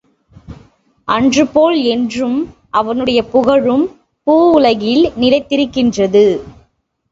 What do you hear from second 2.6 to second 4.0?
அவனுடைய புகழும்